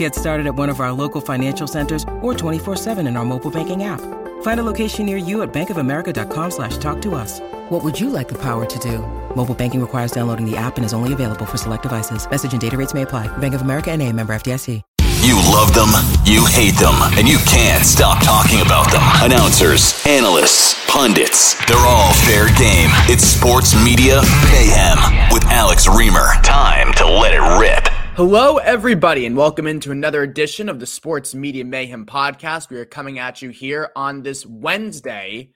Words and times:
Get 0.00 0.14
started 0.14 0.46
at 0.46 0.54
one 0.54 0.70
of 0.70 0.80
our 0.80 0.92
local 0.92 1.20
financial 1.20 1.66
centers 1.66 2.04
or 2.22 2.32
24-7 2.32 3.06
in 3.06 3.18
our 3.18 3.24
mobile 3.26 3.50
banking 3.50 3.84
app. 3.84 4.00
Find 4.40 4.58
a 4.58 4.62
location 4.62 5.04
near 5.04 5.18
you 5.18 5.42
at 5.42 5.52
bankofamerica.com 5.52 6.50
slash 6.52 6.78
talk 6.78 7.02
to 7.02 7.14
us. 7.14 7.40
What 7.68 7.84
would 7.84 8.00
you 8.00 8.08
like 8.08 8.26
the 8.26 8.38
power 8.38 8.64
to 8.64 8.78
do? 8.78 9.00
Mobile 9.36 9.54
banking 9.54 9.78
requires 9.78 10.10
downloading 10.10 10.50
the 10.50 10.56
app 10.56 10.78
and 10.78 10.86
is 10.86 10.94
only 10.94 11.12
available 11.12 11.44
for 11.44 11.58
select 11.58 11.82
devices. 11.82 12.26
Message 12.30 12.52
and 12.52 12.60
data 12.62 12.78
rates 12.78 12.94
may 12.94 13.02
apply. 13.02 13.28
Bank 13.38 13.52
of 13.52 13.60
America 13.60 13.90
and 13.90 14.00
a 14.00 14.10
member 14.10 14.32
FDIC. 14.32 14.80
You 15.20 15.36
love 15.36 15.74
them, 15.74 15.92
you 16.24 16.46
hate 16.46 16.80
them, 16.80 16.96
and 17.18 17.28
you 17.28 17.36
can't 17.44 17.84
stop 17.84 18.24
talking 18.24 18.62
about 18.62 18.90
them. 18.90 19.02
Announcers, 19.20 20.02
analysts, 20.06 20.80
pundits, 20.88 21.62
they're 21.66 21.76
all 21.76 22.14
fair 22.24 22.46
game. 22.56 22.88
It's 23.04 23.24
Sports 23.24 23.76
Media 23.84 24.22
Mayhem 24.48 25.28
with 25.30 25.44
Alex 25.52 25.86
Reimer. 25.86 26.42
Time 26.42 26.90
to 26.94 27.04
let 27.04 27.34
it 27.34 27.44
rip. 27.60 27.99
Hello, 28.20 28.58
everybody, 28.58 29.24
and 29.24 29.34
welcome 29.34 29.66
into 29.66 29.92
another 29.92 30.22
edition 30.22 30.68
of 30.68 30.78
the 30.78 30.84
Sports 30.84 31.34
Media 31.34 31.64
Mayhem 31.64 32.04
podcast. 32.04 32.68
We 32.68 32.76
are 32.76 32.84
coming 32.84 33.18
at 33.18 33.40
you 33.40 33.48
here 33.48 33.92
on 33.96 34.22
this 34.22 34.44
Wednesday, 34.44 35.54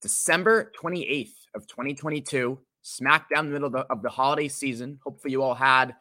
December 0.00 0.70
28th 0.80 1.32
of 1.56 1.66
2022, 1.66 2.56
smack 2.82 3.28
down 3.34 3.46
the 3.46 3.52
middle 3.52 3.66
of 3.66 3.72
the, 3.72 3.80
of 3.92 4.00
the 4.00 4.10
holiday 4.10 4.46
season. 4.46 5.00
Hopefully, 5.02 5.32
you 5.32 5.42
all 5.42 5.56
had 5.56 5.96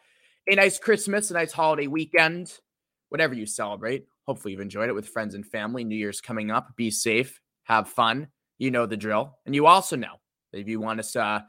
a 0.48 0.54
nice 0.54 0.78
Christmas, 0.78 1.32
a 1.32 1.34
nice 1.34 1.52
holiday 1.52 1.88
weekend, 1.88 2.60
whatever 3.10 3.34
you 3.34 3.48
celebrate. 3.48 4.06
Hopefully, 4.28 4.52
you've 4.52 4.62
enjoyed 4.62 4.90
it 4.90 4.94
with 4.96 5.10
friends 5.10 5.34
and 5.34 5.44
family. 5.44 5.84
New 5.84 5.96
Year's 5.96 6.22
coming 6.22 6.52
up. 6.52 6.76
Be 6.76 6.92
safe, 6.92 7.42
have 7.64 7.90
fun. 7.90 8.28
You 8.60 8.70
know 8.70 8.86
the 8.86 8.98
drill. 8.98 9.40
And 9.48 9.56
you 9.56 9.66
also 9.66 9.96
know 9.96 10.22
that 10.52 10.60
if 10.60 10.68
you 10.68 10.80
want 10.80 11.00
us, 11.00 11.16
uh, 11.16 11.40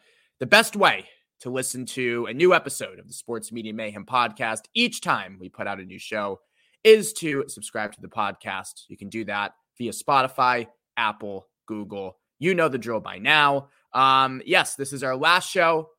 the 0.40 0.46
best 0.46 0.74
way 0.74 1.04
to 1.40 1.50
listen 1.50 1.86
to 1.86 2.26
a 2.26 2.34
new 2.34 2.54
episode 2.54 2.98
of 2.98 3.06
the 3.06 3.14
Sports 3.14 3.52
Media 3.52 3.72
Mayhem 3.72 4.06
podcast 4.06 4.62
each 4.74 5.00
time 5.00 5.36
we 5.40 5.48
put 5.48 5.66
out 5.66 5.80
a 5.80 5.84
new 5.84 5.98
show 5.98 6.40
is 6.82 7.12
to 7.14 7.44
subscribe 7.48 7.92
to 7.92 8.00
the 8.00 8.08
podcast. 8.08 8.84
You 8.88 8.96
can 8.96 9.08
do 9.08 9.24
that 9.24 9.52
via 9.78 9.92
Spotify, 9.92 10.66
Apple, 10.96 11.48
Google. 11.66 12.18
You 12.38 12.54
know 12.54 12.68
the 12.68 12.78
drill 12.78 13.00
by 13.00 13.18
now. 13.18 13.68
Um, 13.92 14.42
yes, 14.44 14.74
this 14.74 14.92
is 14.92 15.02
our 15.02 15.16
last 15.16 15.50
show 15.50 15.90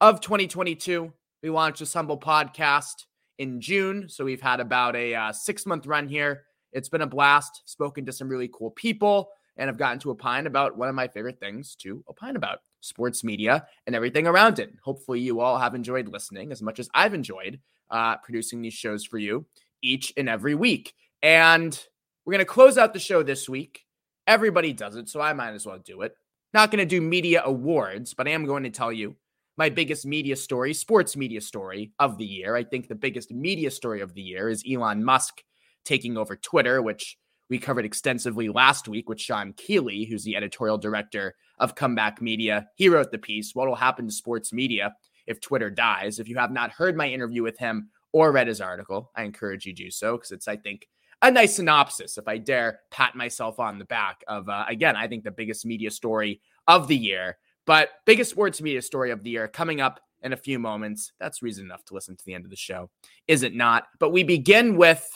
of 0.00 0.20
2022. 0.20 1.12
We 1.42 1.50
launched 1.50 1.80
this 1.80 1.94
humble 1.94 2.18
podcast 2.18 3.04
in 3.38 3.60
June. 3.60 4.08
So 4.08 4.24
we've 4.24 4.40
had 4.40 4.60
about 4.60 4.96
a 4.96 5.14
uh, 5.14 5.32
six 5.32 5.66
month 5.66 5.86
run 5.86 6.08
here. 6.08 6.44
It's 6.72 6.88
been 6.88 7.02
a 7.02 7.06
blast. 7.06 7.62
Spoken 7.66 8.06
to 8.06 8.12
some 8.12 8.28
really 8.28 8.50
cool 8.52 8.70
people 8.70 9.30
and 9.56 9.68
I've 9.68 9.78
gotten 9.78 9.98
to 10.00 10.10
opine 10.10 10.46
about 10.46 10.76
one 10.76 10.88
of 10.88 10.94
my 10.94 11.08
favorite 11.08 11.38
things 11.38 11.74
to 11.76 12.02
opine 12.08 12.36
about 12.36 12.60
sports 12.82 13.24
media 13.24 13.66
and 13.86 13.96
everything 13.96 14.26
around 14.26 14.58
it. 14.58 14.74
Hopefully, 14.84 15.20
you 15.20 15.40
all 15.40 15.58
have 15.58 15.74
enjoyed 15.74 16.08
listening 16.08 16.52
as 16.52 16.60
much 16.60 16.78
as 16.78 16.90
I've 16.94 17.14
enjoyed 17.14 17.60
uh, 17.90 18.16
producing 18.18 18.60
these 18.60 18.74
shows 18.74 19.04
for 19.04 19.18
you 19.18 19.46
each 19.82 20.12
and 20.16 20.28
every 20.28 20.54
week. 20.54 20.92
And 21.22 21.78
we're 22.24 22.32
going 22.32 22.44
to 22.44 22.44
close 22.44 22.78
out 22.78 22.92
the 22.92 23.00
show 23.00 23.22
this 23.22 23.48
week. 23.48 23.84
Everybody 24.26 24.72
does 24.72 24.96
it, 24.96 25.08
so 25.08 25.20
I 25.20 25.32
might 25.32 25.54
as 25.54 25.66
well 25.66 25.78
do 25.78 26.02
it. 26.02 26.14
Not 26.54 26.70
going 26.70 26.78
to 26.78 26.86
do 26.86 27.00
media 27.00 27.42
awards, 27.44 28.14
but 28.14 28.28
I 28.28 28.32
am 28.32 28.44
going 28.44 28.64
to 28.64 28.70
tell 28.70 28.92
you 28.92 29.16
my 29.56 29.68
biggest 29.68 30.06
media 30.06 30.36
story, 30.36 30.74
sports 30.74 31.16
media 31.16 31.40
story 31.40 31.92
of 31.98 32.18
the 32.18 32.24
year. 32.24 32.54
I 32.56 32.64
think 32.64 32.88
the 32.88 32.94
biggest 32.94 33.30
media 33.30 33.70
story 33.70 34.00
of 34.00 34.14
the 34.14 34.22
year 34.22 34.48
is 34.48 34.64
Elon 34.70 35.04
Musk 35.04 35.42
taking 35.84 36.16
over 36.16 36.36
Twitter, 36.36 36.80
which 36.80 37.16
we 37.52 37.58
covered 37.58 37.84
extensively 37.84 38.48
last 38.48 38.88
week 38.88 39.10
with 39.10 39.20
Sean 39.20 39.52
Keeley, 39.52 40.06
who's 40.06 40.24
the 40.24 40.36
editorial 40.36 40.78
director 40.78 41.34
of 41.58 41.74
Comeback 41.74 42.22
Media. 42.22 42.66
He 42.76 42.88
wrote 42.88 43.12
the 43.12 43.18
piece, 43.18 43.54
What 43.54 43.68
Will 43.68 43.74
Happen 43.74 44.06
to 44.06 44.10
Sports 44.10 44.54
Media 44.54 44.94
If 45.26 45.38
Twitter 45.38 45.68
Dies? 45.68 46.18
If 46.18 46.30
you 46.30 46.38
have 46.38 46.50
not 46.50 46.70
heard 46.70 46.96
my 46.96 47.08
interview 47.08 47.42
with 47.42 47.58
him 47.58 47.90
or 48.10 48.32
read 48.32 48.46
his 48.46 48.62
article, 48.62 49.10
I 49.14 49.24
encourage 49.24 49.66
you 49.66 49.74
to 49.74 49.84
do 49.84 49.90
so 49.90 50.16
because 50.16 50.30
it's, 50.30 50.48
I 50.48 50.56
think, 50.56 50.88
a 51.20 51.30
nice 51.30 51.56
synopsis, 51.56 52.16
if 52.16 52.26
I 52.26 52.38
dare 52.38 52.80
pat 52.90 53.14
myself 53.14 53.60
on 53.60 53.78
the 53.78 53.84
back 53.84 54.24
of, 54.28 54.48
uh, 54.48 54.64
again, 54.66 54.96
I 54.96 55.06
think 55.06 55.22
the 55.22 55.30
biggest 55.30 55.66
media 55.66 55.90
story 55.90 56.40
of 56.68 56.88
the 56.88 56.96
year. 56.96 57.36
But 57.66 57.90
biggest 58.06 58.30
sports 58.30 58.62
media 58.62 58.80
story 58.80 59.10
of 59.10 59.22
the 59.22 59.28
year 59.30 59.46
coming 59.46 59.82
up 59.82 60.00
in 60.22 60.32
a 60.32 60.38
few 60.38 60.58
moments. 60.58 61.12
That's 61.20 61.42
reason 61.42 61.66
enough 61.66 61.84
to 61.84 61.94
listen 61.94 62.16
to 62.16 62.24
the 62.24 62.32
end 62.32 62.46
of 62.46 62.50
the 62.50 62.56
show, 62.56 62.88
is 63.28 63.42
it 63.42 63.54
not? 63.54 63.88
But 63.98 64.08
we 64.08 64.22
begin 64.22 64.78
with 64.78 65.06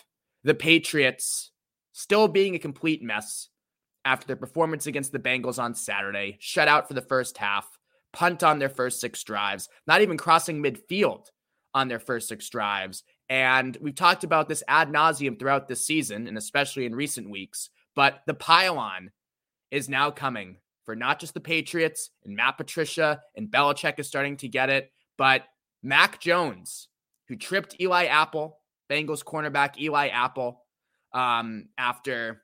the 0.44 0.54
Patriots 0.54 1.50
still 1.96 2.28
being 2.28 2.54
a 2.54 2.58
complete 2.58 3.02
mess 3.02 3.48
after 4.04 4.26
their 4.26 4.36
performance 4.36 4.86
against 4.86 5.12
the 5.12 5.18
Bengals 5.18 5.58
on 5.58 5.74
Saturday, 5.74 6.36
shut 6.40 6.68
out 6.68 6.86
for 6.86 6.92
the 6.92 7.00
first 7.00 7.38
half, 7.38 7.66
punt 8.12 8.42
on 8.42 8.58
their 8.58 8.68
first 8.68 9.00
six 9.00 9.24
drives, 9.24 9.70
not 9.86 10.02
even 10.02 10.18
crossing 10.18 10.62
midfield 10.62 11.28
on 11.72 11.88
their 11.88 11.98
first 11.98 12.28
six 12.28 12.50
drives. 12.50 13.02
And 13.30 13.78
we've 13.80 13.94
talked 13.94 14.24
about 14.24 14.46
this 14.46 14.62
ad 14.68 14.90
nauseum 14.90 15.38
throughout 15.38 15.68
this 15.68 15.86
season, 15.86 16.28
and 16.28 16.36
especially 16.36 16.84
in 16.84 16.94
recent 16.94 17.30
weeks. 17.30 17.70
But 17.94 18.20
the 18.26 18.34
pile-on 18.34 19.10
is 19.70 19.88
now 19.88 20.10
coming 20.10 20.58
for 20.84 20.94
not 20.94 21.18
just 21.18 21.32
the 21.32 21.40
Patriots 21.40 22.10
and 22.26 22.36
Matt 22.36 22.58
Patricia 22.58 23.22
and 23.36 23.50
Belichick 23.50 23.98
is 23.98 24.06
starting 24.06 24.36
to 24.36 24.48
get 24.48 24.68
it, 24.68 24.92
but 25.16 25.44
Mac 25.82 26.20
Jones, 26.20 26.88
who 27.28 27.36
tripped 27.36 27.80
Eli 27.80 28.04
Apple, 28.04 28.58
Bengals 28.90 29.24
cornerback 29.24 29.80
Eli 29.80 30.08
Apple, 30.08 30.60
um, 31.12 31.68
after 31.78 32.42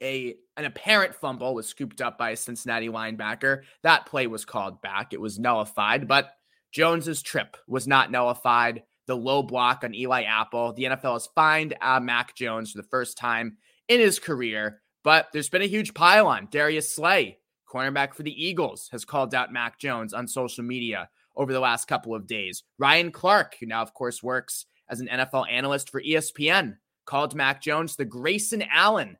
a 0.00 0.34
an 0.56 0.64
apparent 0.64 1.14
fumble 1.14 1.54
was 1.54 1.66
scooped 1.66 2.00
up 2.00 2.18
by 2.18 2.30
a 2.30 2.36
Cincinnati 2.36 2.88
linebacker. 2.88 3.62
That 3.82 4.06
play 4.06 4.26
was 4.26 4.44
called 4.44 4.82
back. 4.82 5.12
It 5.12 5.20
was 5.20 5.38
nullified, 5.38 6.06
but 6.06 6.32
Jones's 6.72 7.22
trip 7.22 7.56
was 7.66 7.86
not 7.86 8.10
nullified. 8.10 8.82
The 9.06 9.16
low 9.16 9.42
block 9.42 9.82
on 9.84 9.94
Eli 9.94 10.22
Apple. 10.22 10.72
The 10.72 10.84
NFL 10.84 11.14
has 11.14 11.28
fined 11.34 11.74
uh, 11.80 12.00
Mac 12.00 12.34
Jones 12.34 12.72
for 12.72 12.78
the 12.78 12.88
first 12.88 13.18
time 13.18 13.56
in 13.88 14.00
his 14.00 14.18
career, 14.18 14.80
but 15.02 15.28
there's 15.32 15.48
been 15.48 15.62
a 15.62 15.66
huge 15.66 15.92
pile 15.92 16.26
on. 16.26 16.48
Darius 16.50 16.94
Slay, 16.94 17.38
cornerback 17.68 18.14
for 18.14 18.22
the 18.22 18.44
Eagles, 18.44 18.88
has 18.92 19.04
called 19.04 19.34
out 19.34 19.52
Mac 19.52 19.78
Jones 19.78 20.14
on 20.14 20.28
social 20.28 20.64
media 20.64 21.08
over 21.36 21.52
the 21.52 21.60
last 21.60 21.88
couple 21.88 22.14
of 22.14 22.26
days. 22.26 22.62
Ryan 22.78 23.10
Clark, 23.10 23.56
who 23.58 23.66
now, 23.66 23.82
of 23.82 23.94
course, 23.94 24.22
works 24.22 24.66
as 24.88 25.00
an 25.00 25.08
NFL 25.08 25.50
analyst 25.50 25.90
for 25.90 26.02
ESPN, 26.02 26.76
called 27.04 27.34
Mac 27.34 27.62
Jones 27.62 27.96
the 27.96 28.04
Grayson 28.04 28.64
Allen 28.72 29.16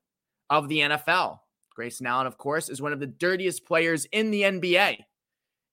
of 0.51 0.69
the 0.69 0.81
NFL. 0.81 1.39
Grayson 1.75 2.07
Allen, 2.07 2.27
of 2.27 2.39
course, 2.39 2.69
is 2.69 2.83
one 2.83 2.93
of 2.93 3.01
the 3.01 3.07
dirtiest 3.07 3.65
players 3.67 4.05
in 4.07 4.31
the 4.31 4.43
NBA. 4.43 4.99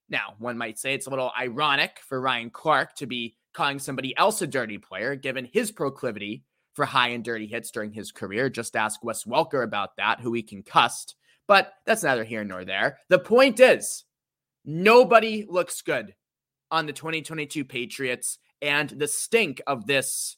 Now, 0.10 0.36
one 0.40 0.58
might 0.58 0.80
say 0.80 0.94
it's 0.94 1.08
a 1.08 1.10
little 1.10 1.32
ironic 1.40 2.00
for 2.08 2.20
Ryan 2.20 2.50
Clark 2.50 2.96
to 2.96 3.06
be 3.06 3.36
calling 3.54 3.80
somebody 3.80 4.16
else 4.18 4.42
a 4.42 4.48
dirty 4.48 4.78
player, 4.78 5.16
given 5.16 5.50
his 5.52 5.72
proclivity 5.72 6.44
for 6.74 6.86
high 6.86 7.10
and 7.10 7.24
dirty 7.24 7.46
hits 7.46 7.72
during 7.72 7.92
his 7.92 8.12
career. 8.12 8.50
Just 8.50 8.76
ask 8.76 9.04
Wes 9.04 9.26
Welker 9.26 9.64
about 9.64 9.98
that, 9.98 10.20
who 10.22 10.34
he 10.34 10.42
concussed. 10.42 11.16
But 11.48 11.74
that's 11.86 12.04
neither 12.04 12.24
here 12.24 12.44
nor 12.44 12.64
there. 12.64 13.00
The 13.10 13.20
point 13.20 13.60
is, 13.60 14.06
nobody 14.66 15.46
looks 15.48 15.82
good 15.82 16.16
on 16.72 16.86
the 16.86 16.94
2022 16.94 17.66
Patriots, 17.66 18.38
and 18.62 18.90
the 18.90 19.08
stink 19.08 19.62
of 19.66 19.88
this 19.88 20.38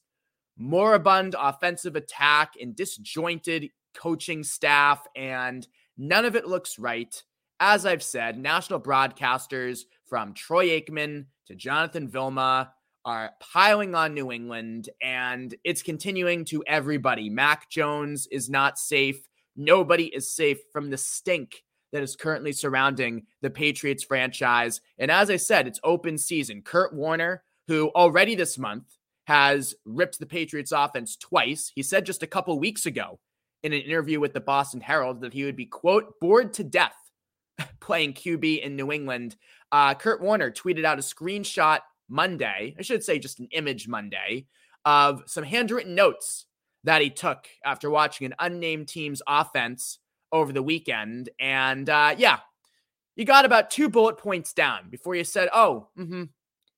moribund 0.61 1.35
offensive 1.37 1.95
attack 1.95 2.53
and 2.61 2.75
disjointed 2.75 3.69
coaching 3.97 4.43
staff, 4.43 5.05
and 5.15 5.67
none 5.97 6.25
of 6.25 6.35
it 6.35 6.47
looks 6.47 6.79
right. 6.79 7.21
As 7.59 7.85
I've 7.85 8.03
said, 8.03 8.37
national 8.37 8.79
broadcasters 8.79 9.81
from 10.07 10.33
Troy 10.33 10.69
Aikman 10.69 11.25
to 11.47 11.55
Jonathan 11.55 12.07
Vilma 12.07 12.73
are 13.03 13.31
piling 13.39 13.95
on 13.95 14.13
New 14.13 14.31
England, 14.31 14.89
and 15.01 15.55
it's 15.63 15.81
continuing 15.81 16.45
to 16.45 16.63
everybody. 16.67 17.29
Mac 17.29 17.69
Jones 17.69 18.27
is 18.31 18.49
not 18.49 18.77
safe. 18.77 19.27
Nobody 19.55 20.05
is 20.05 20.33
safe 20.33 20.59
from 20.71 20.89
the 20.89 20.97
stink 20.97 21.63
that 21.91 22.03
is 22.03 22.15
currently 22.15 22.53
surrounding 22.53 23.23
the 23.41 23.49
Patriots 23.49 24.03
franchise. 24.03 24.79
And 24.97 25.11
as 25.11 25.29
I 25.29 25.35
said, 25.35 25.67
it's 25.67 25.79
open 25.83 26.17
season. 26.17 26.61
Kurt 26.61 26.93
Warner, 26.93 27.43
who 27.67 27.89
already 27.89 28.35
this 28.35 28.57
month 28.57 28.85
has 29.31 29.73
ripped 29.85 30.19
the 30.19 30.25
Patriots 30.25 30.73
offense 30.73 31.15
twice. 31.15 31.71
He 31.73 31.83
said 31.83 32.05
just 32.05 32.21
a 32.21 32.27
couple 32.27 32.59
weeks 32.59 32.85
ago 32.85 33.17
in 33.63 33.71
an 33.71 33.79
interview 33.79 34.19
with 34.19 34.33
the 34.33 34.41
Boston 34.41 34.81
Herald 34.81 35.21
that 35.21 35.31
he 35.31 35.45
would 35.45 35.55
be, 35.55 35.67
quote, 35.67 36.19
bored 36.19 36.51
to 36.55 36.65
death 36.65 36.97
playing 37.79 38.13
QB 38.13 38.61
in 38.61 38.75
New 38.75 38.91
England. 38.91 39.37
Uh, 39.71 39.93
Kurt 39.93 40.21
Warner 40.21 40.51
tweeted 40.51 40.83
out 40.83 40.99
a 40.99 41.01
screenshot 41.01 41.79
Monday, 42.09 42.75
I 42.77 42.81
should 42.81 43.05
say 43.05 43.19
just 43.19 43.39
an 43.39 43.47
image 43.53 43.87
Monday, 43.87 44.47
of 44.83 45.23
some 45.27 45.45
handwritten 45.45 45.95
notes 45.95 46.45
that 46.83 47.01
he 47.01 47.09
took 47.09 47.47
after 47.63 47.89
watching 47.89 48.25
an 48.25 48.35
unnamed 48.37 48.89
team's 48.89 49.21
offense 49.25 49.99
over 50.33 50.51
the 50.51 50.61
weekend. 50.61 51.29
And 51.39 51.89
uh, 51.89 52.15
yeah, 52.17 52.39
you 53.15 53.23
got 53.23 53.45
about 53.45 53.71
two 53.71 53.87
bullet 53.87 54.17
points 54.17 54.51
down 54.51 54.89
before 54.89 55.15
you 55.15 55.23
said, 55.23 55.47
oh, 55.53 55.87
mm-hmm, 55.97 56.23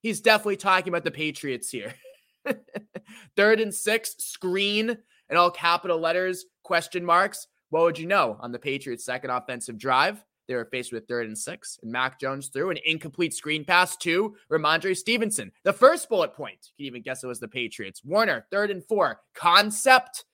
he's 0.02 0.22
definitely 0.22 0.58
talking 0.58 0.90
about 0.90 1.04
the 1.04 1.10
Patriots 1.10 1.72
here. 1.72 1.96
Third 3.36 3.60
and 3.60 3.74
six, 3.74 4.16
screen 4.20 4.98
in 5.30 5.38
all 5.38 5.52
capital 5.52 6.00
letters, 6.00 6.46
question 6.64 7.06
marks. 7.06 7.48
What 7.70 7.84
would 7.84 8.00
you 8.00 8.06
know 8.06 8.38
on 8.40 8.52
the 8.52 8.60
Patriots' 8.60 9.06
second 9.06 9.32
offensive 9.32 9.78
drive? 9.78 10.24
They 10.48 10.56
were 10.56 10.66
faced 10.66 10.92
with 10.92 11.08
third 11.08 11.28
and 11.28 11.38
six, 11.38 11.80
and 11.82 11.92
Mac 11.92 12.20
Jones 12.20 12.50
threw 12.50 12.70
an 12.70 12.78
incomplete 12.86 13.34
screen 13.34 13.64
pass 13.64 13.96
to 13.98 14.36
Rhamondre 14.52 14.96
Stevenson. 14.96 15.52
The 15.64 15.74
first 15.74 16.10
bullet 16.10 16.34
point, 16.34 16.68
you 16.76 16.84
can 16.84 16.88
even 16.88 17.02
guess 17.02 17.24
it 17.24 17.28
was 17.28 17.40
the 17.40 17.48
Patriots. 17.48 18.04
Warner, 18.04 18.46
third 18.52 18.70
and 18.70 18.84
four. 18.84 19.22
Concept, 19.34 20.26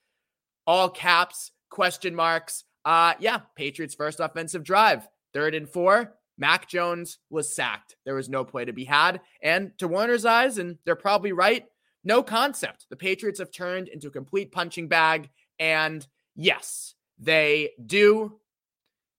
all 0.66 0.90
caps, 0.90 1.52
question 1.70 2.14
marks. 2.14 2.64
Uh, 2.84 3.14
yeah, 3.20 3.40
Patriots' 3.54 3.94
first 3.94 4.20
offensive 4.20 4.64
drive. 4.64 5.08
Third 5.32 5.54
and 5.54 5.68
four. 5.68 6.16
Mac 6.38 6.68
Jones 6.68 7.18
was 7.28 7.54
sacked. 7.54 7.96
There 8.04 8.14
was 8.14 8.30
no 8.30 8.44
play 8.44 8.64
to 8.64 8.72
be 8.72 8.84
had. 8.84 9.20
And 9.42 9.72
to 9.78 9.86
Warner's 9.86 10.24
eyes, 10.24 10.58
and 10.58 10.78
they're 10.84 10.96
probably 10.96 11.32
right, 11.32 11.66
no 12.04 12.22
concept. 12.22 12.86
The 12.90 12.96
Patriots 12.96 13.38
have 13.38 13.50
turned 13.50 13.88
into 13.88 14.08
a 14.08 14.12
complete 14.12 14.52
punching 14.52 14.88
bag. 14.88 15.30
And 15.58 16.06
yes, 16.34 16.94
they 17.18 17.70
do 17.84 18.40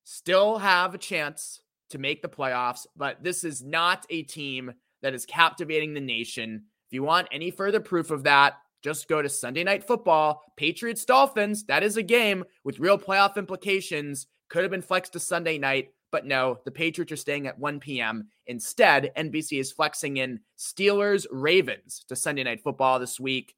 still 0.04 0.57
have 0.57 0.95
a 0.95 0.98
chance 0.98 1.62
to 1.92 2.00
make 2.00 2.22
the 2.22 2.30
playoffs, 2.30 2.88
but 2.95 3.24
this 3.24 3.44
is 3.44 3.62
not 3.62 4.06
a 4.10 4.24
team 4.24 4.74
that 5.01 5.13
is 5.13 5.25
captivating 5.25 5.94
the 5.94 6.01
nation. 6.01 6.63
If 6.88 6.94
you 6.94 7.04
want 7.04 7.28
any 7.31 7.51
further 7.51 7.80
proof 7.80 8.12
of 8.12 8.24
that, 8.24 8.56
just 8.81 9.07
go 9.07 9.22
to 9.22 9.30
Sunday 9.30 9.63
Night 9.63 9.83
Football, 9.83 10.42
Patriots 10.57 11.06
Dolphins. 11.06 11.66
That 11.66 11.83
is 11.83 11.98
a 11.98 12.04
game 12.04 12.44
with 12.63 12.80
real 12.80 12.98
playoff 12.98 13.38
implications. 13.38 14.28
Could 14.50 14.63
have 14.63 14.72
been 14.72 14.81
flexed 14.81 15.13
to 15.13 15.19
Sunday 15.19 15.57
night, 15.57 15.89
but 16.11 16.25
no, 16.25 16.59
the 16.65 16.71
Patriots 16.71 17.11
are 17.11 17.17
staying 17.17 17.47
at 17.47 17.57
1 17.57 17.79
p.m. 17.79 18.27
Instead, 18.47 19.11
NBC 19.17 19.59
is 19.59 19.71
flexing 19.71 20.17
in 20.17 20.39
Steelers 20.57 21.25
Ravens 21.31 22.03
to 22.09 22.15
Sunday 22.15 22.43
Night 22.43 22.61
Football 22.63 22.99
this 22.99 23.19
week. 23.19 23.55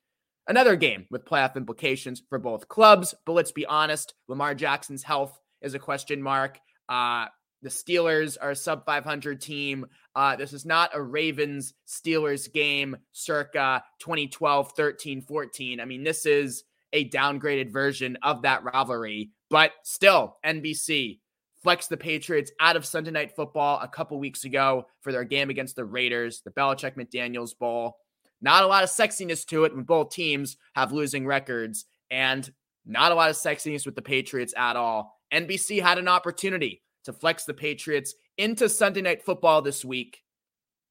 Another 0.48 0.76
game 0.76 1.06
with 1.10 1.26
playoff 1.26 1.56
implications 1.56 2.22
for 2.30 2.38
both 2.38 2.68
clubs, 2.68 3.16
but 3.26 3.34
let's 3.34 3.52
be 3.52 3.66
honest, 3.66 4.14
Lamar 4.28 4.54
Jackson's 4.54 5.04
health 5.04 5.40
is 5.62 5.74
a 5.74 5.80
question 5.80 6.22
mark. 6.22 6.60
Uh, 6.90 7.28
the 7.62 7.70
Steelers 7.70 8.38
are 8.40 8.52
a 8.52 8.56
sub 8.56 8.86
500 8.86 9.40
team. 9.40 9.86
Uh, 10.16 10.36
this 10.36 10.52
is 10.52 10.66
not 10.66 10.92
a 10.94 11.02
Ravens 11.02 11.74
Steelers 11.88 12.52
game 12.52 12.98
circa 13.14 13.84
2012, 14.00 14.74
13, 14.76 15.22
14. 15.22 15.80
I 15.80 15.86
mean, 15.86 16.04
this 16.04 16.26
is 16.26 16.66
a 16.92 17.10
downgraded 17.10 17.72
version 17.72 18.18
of 18.22 18.44
that 18.44 18.64
rivalry, 18.66 19.32
but 19.50 19.72
still, 19.84 20.38
NBC 20.46 21.20
flexed 21.64 21.90
the 21.90 21.98
Patriots 21.98 22.52
out 22.60 22.76
of 22.76 22.86
Sunday 22.86 23.12
Night 23.12 23.36
Football 23.36 23.80
a 23.82 23.88
couple 23.88 24.20
weeks 24.20 24.44
ago 24.44 24.86
for 25.02 25.12
their 25.12 25.24
game 25.24 25.50
against 25.50 25.76
the 25.76 25.86
Raiders, 25.86 26.42
the 26.42 26.52
Belichick 26.52 26.96
McDaniels 26.96 27.58
Bowl. 27.58 27.98
Not 28.42 28.64
a 28.64 28.68
lot 28.68 28.84
of 28.84 28.90
sexiness 28.90 29.46
to 29.48 29.64
it 29.64 29.74
when 29.74 29.86
both 29.86 30.12
teams 30.12 30.58
have 30.76 30.92
losing 30.92 31.26
records, 31.26 31.86
and 32.12 32.52
not 32.86 33.14
a 33.14 33.16
lot 33.16 33.30
of 33.30 33.38
sexiness 33.38 33.86
with 33.86 33.96
the 33.96 34.02
Patriots 34.02 34.54
at 34.58 34.76
all. 34.76 35.18
NBC 35.34 35.82
had 35.82 35.98
an 35.98 36.10
opportunity 36.10 36.82
to 37.06 37.14
flex 37.14 37.46
the 37.46 37.54
Patriots 37.54 38.14
into 38.38 38.68
Sunday 38.68 39.02
Night 39.02 39.24
Football 39.24 39.62
this 39.62 39.86
week, 39.86 40.22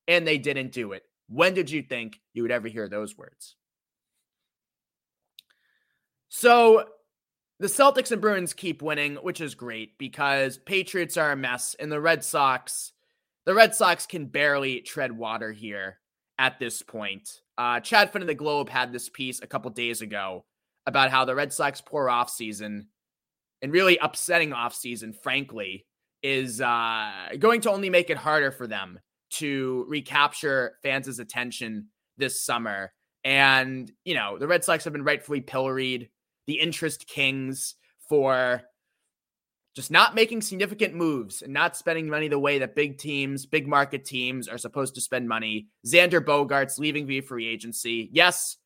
and 0.09 0.27
they 0.27 0.39
didn't 0.39 0.73
do 0.73 0.93
it. 0.93 1.03
When 1.29 1.53
did 1.53 1.71
you 1.71 1.83
think 1.83 2.21
you 2.33 2.43
would 2.43 2.51
ever 2.51 2.69
hear 2.69 2.89
those 2.89 3.17
words? 3.17 3.57
So 6.29 6.87
the 7.63 7.69
Celtics 7.69 8.11
and 8.11 8.21
Bruins 8.21 8.53
keep 8.53 8.83
winning, 8.83 9.15
which 9.17 9.41
is 9.41 9.55
great 9.55 9.97
because 9.97 10.59
Patriots 10.59 11.17
are 11.17 11.31
a 11.31 11.37
mess, 11.37 11.77
and 11.79 11.93
the 11.93 12.01
Red 12.01 12.25
Sox, 12.25 12.91
the 13.47 13.55
Red 13.55 13.73
Sox 13.73 14.05
can 14.05 14.27
barely 14.27 14.81
tread 14.81 15.17
water 15.17 15.53
here 15.53 16.01
at 16.41 16.59
this 16.59 16.83
point. 16.83 17.41
Uh, 17.57 17.79
Chad 17.79 18.13
Finn 18.13 18.21
of 18.21 18.27
the 18.27 18.35
Globe 18.35 18.69
had 18.69 18.93
this 18.93 19.09
piece 19.09 19.41
a 19.41 19.47
couple 19.47 19.71
days 19.71 20.01
ago 20.01 20.45
about 20.87 21.13
how 21.13 21.25
the 21.25 21.37
Red 21.37 21.53
Sox 21.53 21.81
poor 21.81 22.11
off 22.11 22.31
season 22.31 22.89
and 23.63 23.73
really 23.73 23.97
upsetting 23.99 24.51
offseason, 24.51 25.15
frankly, 25.23 25.87
is 26.21 26.61
uh, 26.61 27.29
going 27.39 27.61
to 27.61 27.71
only 27.71 27.91
make 27.91 28.11
it 28.11 28.17
harder 28.17 28.51
for 28.51 28.67
them 28.67 28.99
to 29.35 29.87
recapture 29.89 30.79
fans' 30.83 31.21
attention 31.21 31.87
this 32.19 32.43
summer. 32.43 32.93
And, 33.23 33.89
you 34.05 34.15
know, 34.15 34.37
the 34.37 34.49
Red 34.49 34.65
Sox 34.65 34.83
have 34.83 34.93
been 34.93 35.05
rightfully 35.05 35.43
pilloried, 35.43 36.09
the 36.47 36.61
interest 36.61 37.07
kings 37.07 37.77
for 38.09 38.63
just 39.75 39.91
not 39.91 40.15
making 40.15 40.43
significant 40.43 40.95
moves 40.95 41.43
and 41.43 41.53
not 41.53 41.77
spending 41.77 42.09
money 42.09 42.29
the 42.29 42.39
way 42.39 42.59
that 42.59 42.75
big 42.75 42.99
teams, 42.99 43.47
big 43.47 43.67
market 43.67 44.05
teams 44.05 44.49
are 44.49 44.59
supposed 44.59 44.95
to 44.95 45.01
spend 45.01 45.29
money. 45.29 45.69
Xander 45.87 46.21
Bogaerts 46.21 46.79
leaving 46.79 47.07
via 47.07 47.23
free 47.23 47.49
agency. 47.49 48.11
Yes, 48.13 48.59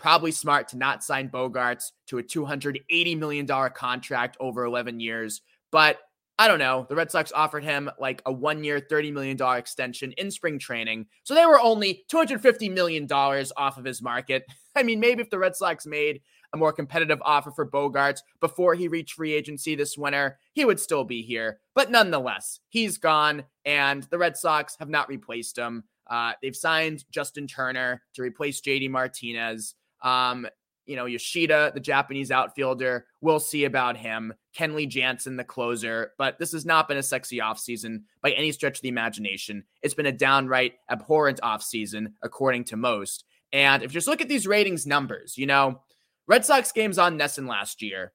Probably 0.00 0.32
smart 0.32 0.68
to 0.68 0.78
not 0.78 1.04
sign 1.04 1.28
Bogaerts 1.28 1.92
to 2.06 2.16
a 2.16 2.22
$280 2.22 3.18
million 3.18 3.46
contract 3.46 4.38
over 4.40 4.64
11 4.64 4.98
years. 4.98 5.42
But 5.70 5.98
I 6.38 6.48
don't 6.48 6.58
know. 6.58 6.86
The 6.88 6.96
Red 6.96 7.10
Sox 7.10 7.30
offered 7.32 7.62
him 7.62 7.90
like 8.00 8.22
a 8.24 8.32
one 8.32 8.64
year, 8.64 8.80
$30 8.80 9.12
million 9.12 9.38
extension 9.58 10.12
in 10.12 10.30
spring 10.30 10.58
training. 10.58 11.04
So 11.24 11.34
they 11.34 11.44
were 11.44 11.60
only 11.60 12.06
$250 12.10 12.72
million 12.72 13.06
off 13.12 13.76
of 13.76 13.84
his 13.84 14.00
market. 14.00 14.46
I 14.74 14.84
mean, 14.84 15.00
maybe 15.00 15.20
if 15.20 15.28
the 15.28 15.38
Red 15.38 15.54
Sox 15.54 15.84
made 15.84 16.22
a 16.52 16.56
more 16.56 16.72
competitive 16.72 17.20
offer 17.22 17.50
for 17.50 17.68
Bogaerts 17.68 18.20
before 18.40 18.74
he 18.74 18.88
reached 18.88 19.14
free 19.14 19.32
agency 19.32 19.74
this 19.74 19.96
winter, 19.96 20.38
he 20.52 20.64
would 20.64 20.80
still 20.80 21.04
be 21.04 21.22
here. 21.22 21.60
But 21.74 21.90
nonetheless, 21.90 22.60
he's 22.68 22.98
gone, 22.98 23.44
and 23.64 24.04
the 24.04 24.18
Red 24.18 24.36
Sox 24.36 24.76
have 24.78 24.88
not 24.88 25.08
replaced 25.08 25.56
him. 25.56 25.84
Uh, 26.08 26.32
they've 26.42 26.56
signed 26.56 27.04
Justin 27.10 27.46
Turner 27.46 28.02
to 28.14 28.22
replace 28.22 28.60
JD 28.60 28.90
Martinez. 28.90 29.74
Um, 30.02 30.46
you 30.86 30.96
know, 30.96 31.06
Yoshida, 31.06 31.70
the 31.72 31.78
Japanese 31.78 32.32
outfielder, 32.32 33.06
we'll 33.20 33.38
see 33.38 33.64
about 33.64 33.96
him. 33.96 34.34
Kenley 34.58 34.88
Jansen, 34.88 35.36
the 35.36 35.44
closer, 35.44 36.12
but 36.18 36.36
this 36.40 36.50
has 36.50 36.66
not 36.66 36.88
been 36.88 36.96
a 36.96 37.02
sexy 37.02 37.38
offseason 37.38 38.02
by 38.22 38.32
any 38.32 38.50
stretch 38.50 38.78
of 38.78 38.82
the 38.82 38.88
imagination. 38.88 39.62
It's 39.82 39.94
been 39.94 40.06
a 40.06 40.12
downright 40.12 40.72
abhorrent 40.90 41.40
offseason, 41.42 42.14
according 42.22 42.64
to 42.64 42.76
most. 42.76 43.24
And 43.52 43.84
if 43.84 43.92
you 43.92 43.94
just 43.94 44.08
look 44.08 44.20
at 44.20 44.28
these 44.28 44.48
ratings 44.48 44.84
numbers, 44.84 45.38
you 45.38 45.46
know, 45.46 45.80
Red 46.26 46.44
Sox 46.44 46.72
games 46.72 46.98
on 46.98 47.18
NESN 47.18 47.48
last 47.48 47.82
year 47.82 48.12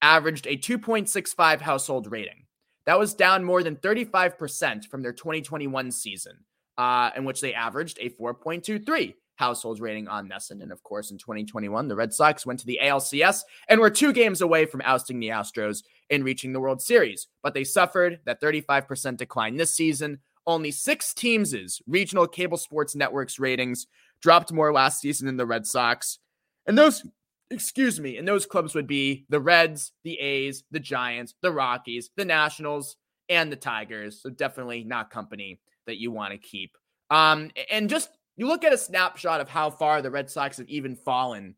averaged 0.00 0.46
a 0.46 0.56
2.65 0.56 1.60
household 1.60 2.10
rating. 2.10 2.46
That 2.86 2.98
was 2.98 3.14
down 3.14 3.44
more 3.44 3.62
than 3.62 3.76
35% 3.76 4.86
from 4.86 5.02
their 5.02 5.12
2021 5.12 5.92
season, 5.92 6.38
uh, 6.76 7.10
in 7.16 7.24
which 7.24 7.40
they 7.40 7.54
averaged 7.54 7.98
a 8.00 8.10
4.23 8.10 9.14
household 9.36 9.80
rating 9.80 10.08
on 10.08 10.28
NESN. 10.28 10.62
And 10.62 10.72
of 10.72 10.82
course, 10.82 11.10
in 11.10 11.18
2021, 11.18 11.88
the 11.88 11.96
Red 11.96 12.12
Sox 12.12 12.44
went 12.44 12.60
to 12.60 12.66
the 12.66 12.80
ALCS 12.82 13.42
and 13.68 13.80
were 13.80 13.90
two 13.90 14.12
games 14.12 14.40
away 14.40 14.66
from 14.66 14.82
ousting 14.84 15.20
the 15.20 15.28
Astros 15.28 15.82
and 16.10 16.24
reaching 16.24 16.52
the 16.52 16.60
World 16.60 16.82
Series. 16.82 17.28
But 17.42 17.54
they 17.54 17.64
suffered 17.64 18.20
that 18.24 18.40
35% 18.40 19.16
decline 19.16 19.56
this 19.56 19.74
season. 19.74 20.18
Only 20.46 20.72
six 20.72 21.14
teams' 21.14 21.80
regional 21.86 22.26
cable 22.26 22.58
sports 22.58 22.96
networks 22.96 23.38
ratings 23.38 23.86
dropped 24.20 24.52
more 24.52 24.72
last 24.72 25.00
season 25.00 25.26
than 25.26 25.36
the 25.36 25.46
Red 25.46 25.66
Sox. 25.66 26.18
And 26.66 26.76
those, 26.76 27.04
excuse 27.52 28.00
me, 28.00 28.16
and 28.16 28.26
those 28.26 28.46
clubs 28.46 28.74
would 28.74 28.86
be 28.86 29.24
the 29.28 29.40
Reds, 29.40 29.92
the 30.04 30.18
A's, 30.18 30.64
the 30.70 30.80
Giants, 30.80 31.34
the 31.42 31.52
Rockies, 31.52 32.10
the 32.16 32.24
Nationals, 32.24 32.96
and 33.28 33.50
the 33.50 33.56
Tigers. 33.56 34.22
So 34.22 34.30
definitely 34.30 34.84
not 34.84 35.10
company 35.10 35.60
that 35.86 35.98
you 35.98 36.10
want 36.10 36.32
to 36.32 36.38
keep. 36.38 36.76
Um, 37.10 37.50
and 37.70 37.90
just 37.90 38.10
you 38.36 38.46
look 38.46 38.64
at 38.64 38.72
a 38.72 38.78
snapshot 38.78 39.40
of 39.40 39.48
how 39.48 39.70
far 39.70 40.00
the 40.00 40.10
Red 40.10 40.30
Sox 40.30 40.56
have 40.56 40.68
even 40.68 40.96
fallen 40.96 41.54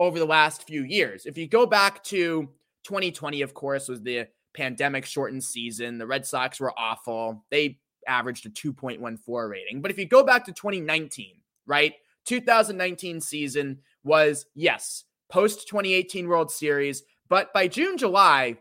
over 0.00 0.18
the 0.18 0.24
last 0.24 0.66
few 0.66 0.84
years. 0.84 1.26
If 1.26 1.36
you 1.36 1.48
go 1.48 1.66
back 1.66 2.02
to 2.04 2.48
2020, 2.84 3.42
of 3.42 3.54
course, 3.54 3.88
was 3.88 4.02
the 4.02 4.26
pandemic 4.54 5.04
shortened 5.04 5.44
season. 5.44 5.98
The 5.98 6.06
Red 6.06 6.26
Sox 6.26 6.60
were 6.60 6.72
awful. 6.78 7.44
They 7.50 7.78
averaged 8.06 8.46
a 8.46 8.50
2.14 8.50 9.48
rating. 9.48 9.82
But 9.82 9.90
if 9.90 9.98
you 9.98 10.06
go 10.06 10.22
back 10.22 10.44
to 10.44 10.52
2019, 10.52 11.36
right? 11.66 11.94
2019 12.26 13.20
season 13.20 13.78
was, 14.02 14.46
yes, 14.54 15.04
post 15.28 15.68
2018 15.68 16.28
World 16.28 16.50
Series. 16.50 17.02
But 17.28 17.52
by 17.52 17.68
June, 17.68 17.96
July, 17.96 18.58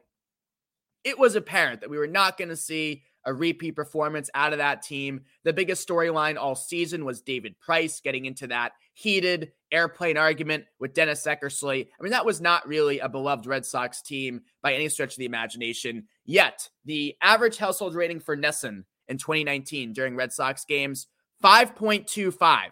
it 1.04 1.20
was 1.20 1.36
apparent 1.36 1.82
that 1.82 1.90
we 1.90 1.98
were 1.98 2.08
not 2.08 2.38
going 2.38 2.50
to 2.50 2.56
see 2.56 3.04
a 3.26 3.34
repeat 3.34 3.76
performance 3.76 4.30
out 4.34 4.52
of 4.54 4.60
that 4.60 4.82
team. 4.82 5.22
The 5.44 5.54
biggest 5.54 5.88
storyline 5.88 6.38
all 6.38 6.56
season 6.56 7.06
was 7.06 7.22
David 7.22 7.60
Price 7.60 8.02
getting 8.02 8.26
into 8.26 8.48
that 8.48 8.74
heated 8.94 9.52
airplane 9.72 10.18
argument 10.18 10.66
with 10.80 10.94
Dennis 10.94 11.26
Eckersley. 11.26 11.88
I 11.88 12.04
mean, 12.04 12.12
that 12.12 12.26
was 12.26 12.42
not 12.42 12.68
really 12.68 13.00
a 13.00 13.10
beloved 13.10 13.46
Red 13.46 13.66
Sox 13.66 14.02
team 14.02 14.42
by 14.62 14.74
any 14.74 14.90
stretch 14.90 15.14
of 15.14 15.18
the 15.18 15.26
imagination. 15.26 16.08
Yet, 16.26 16.70
the 16.86 17.16
average 17.22 17.58
household 17.58 17.96
rating 17.96 18.20
for 18.20 18.38
NESN 18.38 18.84
in 19.08 19.18
2019 19.18 19.94
during 19.94 20.16
Red 20.16 20.32
Sox 20.32 20.66
games, 20.66 21.08
5.25. 21.44 22.70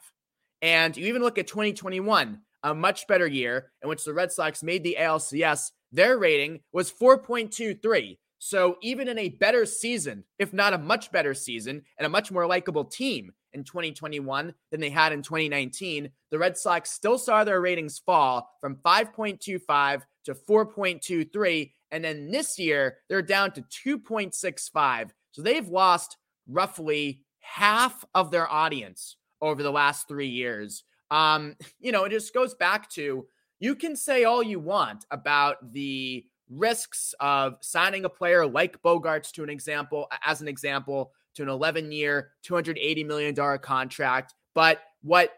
And 0.62 0.96
you 0.96 1.08
even 1.08 1.24
look 1.24 1.38
at 1.38 1.48
2021, 1.48 2.40
a 2.64 2.74
much 2.74 3.08
better 3.08 3.28
year 3.28 3.72
in 3.82 3.90
which 3.90 4.04
the 4.04 4.14
Red 4.14 4.32
Sox 4.32 4.64
made 4.64 4.84
the 4.84 4.98
ALCS, 5.00 5.72
their 5.92 6.18
rating 6.18 6.62
was 6.72 6.92
4.23. 6.92 8.18
So 8.44 8.78
even 8.82 9.08
in 9.08 9.20
a 9.20 9.30
better 9.30 9.66
season, 9.66 10.24
if 10.40 10.52
not 10.52 10.74
a 10.74 10.78
much 10.78 11.12
better 11.12 11.36
season, 11.36 11.84
and 11.98 12.06
a 12.08 12.10
much 12.10 12.32
more 12.32 12.48
likable 12.48 12.86
team 12.86 13.34
in 13.54 13.64
2021 13.64 14.54
than 14.72 14.82
they 14.82 14.90
had 14.90 15.14
in 15.14 15.22
2019, 15.22 16.10
the 16.32 16.40
Red 16.40 16.58
Sox 16.58 16.90
still 16.90 17.20
saw 17.20 17.44
their 17.44 17.62
ratings 17.62 18.00
fall 18.00 18.50
from 18.60 18.78
5.25 18.78 20.02
to 20.26 20.34
4.23. 20.34 21.72
And 21.92 22.04
then 22.04 22.32
this 22.32 22.58
year, 22.58 22.98
they're 23.10 23.22
down 23.22 23.52
to 23.52 23.62
2.65. 23.62 25.12
So 25.34 25.42
they've 25.42 25.68
lost 25.68 26.18
roughly 26.48 27.24
half 27.42 28.04
of 28.16 28.32
their 28.32 28.50
audience 28.50 29.18
over 29.42 29.62
the 29.62 29.72
last 29.72 30.08
three 30.08 30.30
years. 30.30 30.84
Um, 31.12 31.56
you 31.80 31.92
know, 31.92 32.06
it 32.06 32.10
just 32.10 32.34
goes 32.34 32.56
back 32.56 32.90
to 32.92 33.28
you 33.60 33.76
can 33.76 33.96
say 33.96 34.24
all 34.24 34.42
you 34.42 34.60
want 34.60 35.06
about 35.12 35.72
the 35.72 36.26
risks 36.50 37.14
of 37.20 37.58
signing 37.62 38.06
a 38.06 38.10
player 38.10 38.46
like 38.48 38.82
Bogaerts 38.82 39.32
to 39.34 39.44
an 39.44 39.50
example, 39.50 40.08
as 40.26 40.42
an 40.42 40.48
example, 40.48 41.12
to 41.36 41.44
an 41.44 41.50
11 41.50 41.92
year, 41.92 42.32
$280 42.46 43.06
million 43.06 43.60
contract. 43.60 44.34
But 44.54 44.80
what 45.02 45.32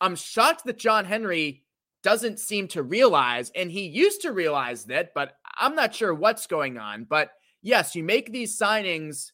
I'm 0.00 0.16
shocked 0.16 0.64
that 0.64 0.78
John 0.78 1.04
Henry 1.04 1.64
doesn't 2.02 2.40
seem 2.40 2.68
to 2.68 2.82
realize, 2.82 3.50
and 3.54 3.70
he 3.70 3.86
used 3.86 4.22
to 4.22 4.32
realize 4.32 4.84
that, 4.86 5.14
but 5.14 5.36
I'm 5.58 5.74
not 5.74 5.94
sure 5.94 6.12
what's 6.12 6.46
going 6.46 6.78
on. 6.78 7.04
But 7.04 7.30
yes, 7.62 7.94
you 7.94 8.02
make 8.02 8.32
these 8.32 8.58
signings, 8.58 9.30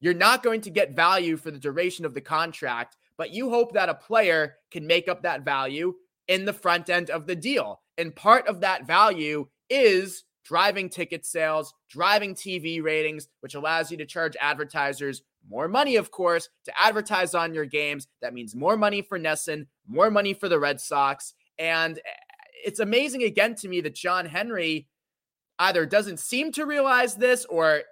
you're 0.00 0.14
not 0.14 0.42
going 0.42 0.60
to 0.62 0.70
get 0.70 0.96
value 0.96 1.36
for 1.36 1.50
the 1.50 1.58
duration 1.58 2.04
of 2.04 2.14
the 2.14 2.20
contract, 2.20 2.96
but 3.18 3.34
you 3.34 3.50
hope 3.50 3.74
that 3.74 3.90
a 3.90 3.94
player 3.94 4.54
can 4.70 4.86
make 4.86 5.08
up 5.08 5.22
that 5.22 5.44
value 5.44 5.92
in 6.28 6.44
the 6.44 6.52
front 6.52 6.88
end 6.88 7.10
of 7.10 7.26
the 7.26 7.36
deal. 7.36 7.82
And 7.98 8.14
part 8.14 8.46
of 8.46 8.60
that 8.60 8.86
value 8.86 9.48
is 9.68 10.24
driving 10.44 10.88
ticket 10.88 11.26
sales, 11.26 11.74
driving 11.90 12.34
TV 12.34 12.82
ratings, 12.82 13.28
which 13.40 13.54
allows 13.54 13.90
you 13.90 13.98
to 13.98 14.06
charge 14.06 14.36
advertisers 14.40 15.22
more 15.50 15.68
money, 15.68 15.96
of 15.96 16.10
course, 16.10 16.48
to 16.64 16.80
advertise 16.80 17.34
on 17.34 17.54
your 17.54 17.64
games. 17.64 18.06
That 18.22 18.34
means 18.34 18.54
more 18.54 18.76
money 18.76 19.02
for 19.02 19.18
NESN, 19.18 19.66
more 19.86 20.10
money 20.10 20.34
for 20.34 20.48
the 20.48 20.58
Red 20.58 20.80
Sox. 20.80 21.34
And 21.58 21.98
eh, 21.98 22.10
it's 22.64 22.80
amazing 22.80 23.22
again 23.22 23.54
to 23.56 23.68
me 23.68 23.80
that 23.82 23.94
John 23.94 24.26
Henry 24.26 24.88
either 25.58 25.86
doesn't 25.86 26.20
seem 26.20 26.52
to 26.52 26.66
realize 26.66 27.14
this 27.14 27.44
or 27.46 27.82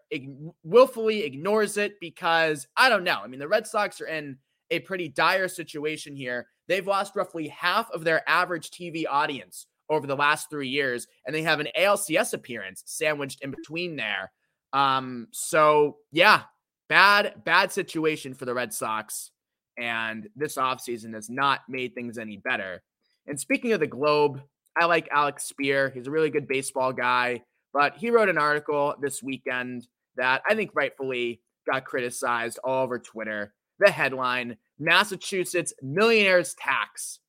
willfully 0.62 1.25
ignores 1.25 1.76
it 1.76 1.99
because 2.00 2.66
I 2.76 2.88
don't 2.88 3.04
know. 3.04 3.21
I 3.23 3.26
mean, 3.26 3.40
the 3.40 3.49
Red 3.49 3.66
Sox 3.66 4.00
are 4.00 4.06
in 4.06 4.38
a 4.70 4.80
pretty 4.80 5.08
dire 5.08 5.49
situation 5.49 6.16
here. 6.16 6.46
They've 6.68 6.87
lost 6.87 7.16
roughly 7.16 7.49
half 7.49 7.90
of 7.90 8.04
their 8.04 8.28
average 8.28 8.70
TV 8.70 9.04
audience 9.08 9.66
over 9.88 10.06
the 10.06 10.16
last 10.16 10.50
three 10.50 10.68
years, 10.68 11.06
and 11.25 11.35
they 11.35 11.42
have 11.42 11.61
an 11.61 11.68
ALCS 11.78 12.35
appearance 12.35 12.82
sandwiched 12.87 13.42
in 13.42 13.50
between 13.50 13.96
there. 13.96 14.32
Um, 14.73 15.28
so 15.30 15.99
yeah, 16.12 16.42
bad, 16.88 17.44
bad 17.44 17.73
situation 17.73 18.35
for 18.35 18.44
the 18.44 18.54
Red 18.54 18.73
Sox. 18.73 19.30
And 19.78 20.28
this 20.35 20.56
offseason 20.56 21.14
has 21.14 21.28
not 21.28 21.61
made 21.68 21.94
things 21.94 22.18
any 22.18 22.38
better. 22.38 22.82
And 23.26 23.38
speaking 23.38 23.73
of 23.73 23.80
the 23.80 23.87
Globe, 23.87 24.40
I 24.76 24.87
like 24.87 25.08
Alex 25.11 25.52
Speier. 25.52 25.92
He's 25.92 26.06
a 26.06 26.11
really 26.11 26.30
good 26.30 26.49
baseball 26.49 26.92
guy, 26.92 27.42
but 27.73 27.96
he 27.96 28.11
wrote 28.11 28.28
an 28.28 28.38
article 28.38 28.94
this 29.00 29.23
weekend 29.23 29.87
that 30.16 30.42
I 30.49 30.54
think 30.54 30.70
rightfully 30.75 31.42
got 31.70 31.85
criticized 31.85 32.58
all 32.64 32.85
over 32.85 32.99
Twitter. 32.99 33.52
The 33.78 33.90
headline 33.90 34.56
Massachusetts 34.78 35.73
millionaires 35.83 36.54
tax 36.54 37.21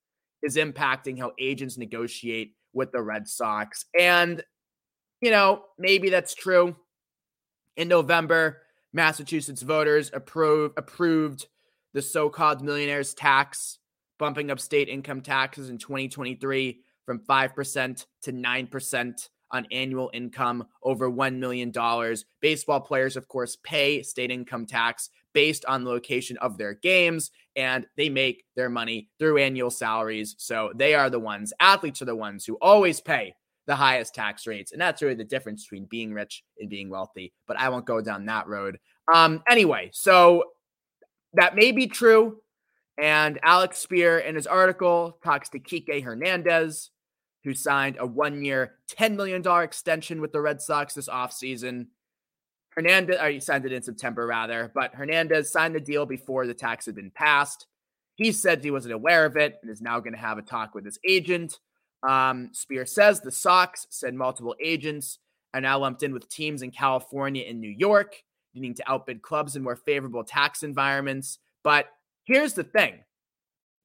is 0.44 0.56
impacting 0.56 1.20
how 1.20 1.32
agents 1.40 1.78
negotiate 1.78 2.54
with 2.74 2.92
the 2.92 3.02
Red 3.02 3.28
Sox. 3.28 3.86
And, 4.00 4.44
you 5.22 5.32
know, 5.32 5.64
maybe 5.78 6.10
that's 6.10 6.36
true. 6.36 6.76
In 7.76 7.88
November, 7.88 8.62
Massachusetts 8.94 9.62
voters 9.62 10.12
approve, 10.14 10.72
approved 10.78 11.48
the 11.94 12.02
so 12.02 12.30
called 12.30 12.62
millionaires 12.62 13.14
tax, 13.14 13.80
bumping 14.20 14.52
up 14.52 14.60
state 14.60 14.90
income 14.90 15.22
taxes 15.22 15.70
in 15.70 15.78
2023 15.78 16.80
from 17.06 17.20
5% 17.20 18.06
to 18.24 18.34
9% 18.34 19.30
on 19.52 19.66
annual 19.72 20.10
income 20.14 20.66
over 20.84 21.10
$1 21.10 21.38
million. 21.38 21.72
Baseball 22.42 22.82
players, 22.82 23.16
of 23.16 23.28
course, 23.28 23.58
pay 23.64 24.04
state 24.04 24.32
income 24.32 24.66
tax 24.66 25.10
based 25.38 25.66
on 25.66 25.84
the 25.84 25.90
location 25.92 26.36
of 26.38 26.58
their 26.58 26.74
games, 26.74 27.30
and 27.56 27.86
they 27.96 28.10
make 28.10 28.44
their 28.56 28.72
money 28.72 29.08
through 29.20 29.38
annual 29.38 29.70
salaries. 29.70 30.34
So 30.40 30.72
they 30.74 30.96
are 30.96 31.12
the 31.12 31.20
ones, 31.20 31.54
athletes 31.60 32.02
are 32.02 32.06
the 32.06 32.16
ones 32.16 32.44
who 32.44 32.56
always 32.60 33.00
pay 33.00 33.36
the 33.68 33.76
highest 33.76 34.16
tax 34.16 34.48
rates. 34.48 34.72
And 34.72 34.82
that's 34.82 35.04
really 35.04 35.14
the 35.14 35.24
difference 35.24 35.64
between 35.64 35.86
being 35.86 36.12
rich 36.12 36.44
and 36.60 36.72
being 36.72 36.90
wealthy. 36.90 37.34
But 37.48 37.60
I 37.60 37.70
won't 37.70 37.86
go 37.86 38.02
down 38.02 38.26
that 38.26 38.48
road. 38.48 38.80
Um, 39.14 39.44
anyway, 39.48 39.92
so 39.94 40.44
that 41.36 41.56
may 41.56 41.72
be 41.72 41.86
true. 41.86 42.40
And 42.98 43.40
Alex 43.44 43.86
Speier 43.86 44.26
in 44.26 44.34
his 44.34 44.48
article 44.48 45.20
talks 45.24 45.50
to 45.50 45.60
Kike 45.60 46.04
Hernandez, 46.04 46.90
who 47.44 47.54
signed 47.54 47.98
a 48.00 48.08
one 48.08 48.44
year, 48.44 48.78
$10 48.90 49.16
million 49.16 49.44
extension 49.62 50.20
with 50.20 50.32
the 50.32 50.42
Red 50.42 50.64
Sox 50.64 50.96
this 50.96 51.08
offseason. 51.08 51.90
Hernandez, 52.78 53.18
or 53.20 53.30
he 53.30 53.40
signed 53.40 53.66
it 53.66 53.72
in 53.72 53.82
September 53.82 54.28
rather, 54.28 54.72
but 54.76 54.94
Hernandez 54.94 55.52
signed 55.52 55.74
the 55.74 55.80
deal 55.80 56.06
before 56.06 56.46
the 56.46 56.54
tax 56.54 56.86
had 56.86 56.94
been 56.94 57.10
passed. 57.10 57.66
He 58.16 58.32
said 58.32 58.64
he 58.64 58.70
wasn't 58.70 58.94
aware 58.94 59.26
of 59.26 59.36
it 59.36 59.58
and 59.62 59.72
is 59.72 59.82
now 59.82 60.00
going 60.00 60.14
to 60.14 60.20
have 60.20 60.38
a 60.38 60.44
talk 60.44 60.76
with 60.76 60.86
his 60.86 61.00
agent. 61.08 61.60
Um, 62.08 62.52
Speier 62.54 62.88
says 62.88 63.20
the 63.20 63.32
Sox 63.32 63.88
said 63.90 64.14
multiple 64.14 64.56
agents 64.64 65.18
are 65.56 65.62
now 65.62 65.80
lumped 65.80 66.04
in 66.04 66.14
with 66.14 66.30
teams 66.30 66.62
in 66.62 66.70
California 66.70 67.46
and 67.48 67.60
New 67.60 67.74
York, 67.76 68.22
needing 68.54 68.76
to 68.76 68.92
outbid 68.92 69.24
clubs 69.24 69.56
in 69.56 69.64
more 69.64 69.76
favorable 69.76 70.24
tax 70.24 70.62
environments. 70.62 71.40
But 71.64 71.88
here's 72.26 72.54
the 72.54 72.64
thing 72.64 73.04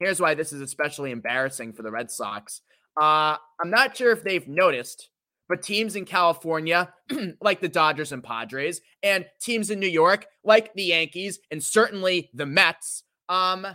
here's 0.00 0.20
why 0.20 0.34
this 0.34 0.52
is 0.52 0.60
especially 0.60 1.12
embarrassing 1.12 1.72
for 1.72 1.82
the 1.82 1.90
Red 1.90 2.10
Sox. 2.10 2.60
Uh, 3.00 3.36
I'm 3.58 3.70
not 3.70 3.96
sure 3.96 4.12
if 4.12 4.22
they've 4.22 4.46
noticed, 4.46 5.08
but 5.48 5.62
teams 5.62 5.96
in 5.96 6.04
California, 6.04 6.92
like 7.40 7.60
the 7.60 7.68
Dodgers 7.68 8.12
and 8.12 8.22
Padres, 8.22 8.80
and 9.02 9.26
teams 9.40 9.70
in 9.70 9.80
New 9.80 9.88
York, 9.88 10.26
like 10.44 10.72
the 10.74 10.84
Yankees, 10.84 11.38
and 11.50 11.62
certainly 11.62 12.30
the 12.34 12.46
Mets, 12.46 13.04
um, 13.28 13.66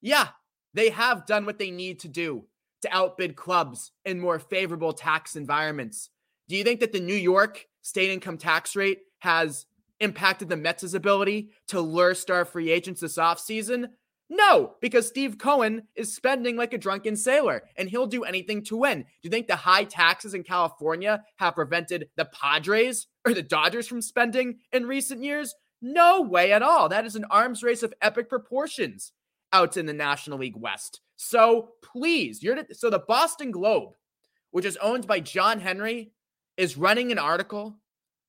yeah, 0.00 0.28
they 0.74 0.90
have 0.90 1.26
done 1.26 1.46
what 1.46 1.58
they 1.58 1.70
need 1.70 2.00
to 2.00 2.08
do 2.08 2.44
to 2.82 2.96
outbid 2.96 3.36
clubs 3.36 3.92
in 4.04 4.20
more 4.20 4.38
favorable 4.38 4.92
tax 4.92 5.36
environments. 5.36 6.10
Do 6.48 6.56
you 6.56 6.64
think 6.64 6.80
that 6.80 6.92
the 6.92 7.00
New 7.00 7.14
York 7.14 7.66
state 7.82 8.10
income 8.10 8.38
tax 8.38 8.76
rate 8.76 9.00
has 9.20 9.66
impacted 10.00 10.48
the 10.48 10.56
Mets' 10.56 10.94
ability 10.94 11.50
to 11.68 11.80
lure 11.80 12.14
star 12.14 12.44
free 12.44 12.70
agents 12.70 13.00
this 13.00 13.18
offseason? 13.18 13.88
No, 14.30 14.74
because 14.80 15.08
Steve 15.08 15.38
Cohen 15.38 15.84
is 15.94 16.14
spending 16.14 16.56
like 16.56 16.74
a 16.74 16.78
drunken 16.78 17.16
sailor 17.16 17.62
and 17.76 17.88
he'll 17.88 18.06
do 18.06 18.24
anything 18.24 18.62
to 18.64 18.76
win. 18.76 19.00
Do 19.00 19.06
you 19.22 19.30
think 19.30 19.46
the 19.46 19.56
high 19.56 19.84
taxes 19.84 20.34
in 20.34 20.42
California 20.42 21.24
have 21.36 21.54
prevented 21.54 22.08
the 22.16 22.26
Padres 22.26 23.06
or 23.24 23.32
the 23.32 23.42
Dodgers 23.42 23.88
from 23.88 24.02
spending 24.02 24.58
in 24.70 24.86
recent 24.86 25.24
years? 25.24 25.54
No 25.80 26.20
way 26.20 26.52
at 26.52 26.62
all. 26.62 26.88
That 26.88 27.06
is 27.06 27.16
an 27.16 27.24
arms 27.30 27.62
race 27.62 27.82
of 27.82 27.94
epic 28.02 28.28
proportions 28.28 29.12
out 29.52 29.76
in 29.76 29.86
the 29.86 29.94
National 29.94 30.38
League 30.38 30.56
West. 30.56 31.00
So 31.16 31.70
please, 31.82 32.42
you're 32.42 32.58
so 32.72 32.90
the 32.90 32.98
Boston 32.98 33.50
Globe, 33.50 33.94
which 34.50 34.66
is 34.66 34.76
owned 34.78 35.06
by 35.06 35.20
John 35.20 35.60
Henry, 35.60 36.12
is 36.56 36.76
running 36.76 37.10
an 37.12 37.18
article 37.18 37.76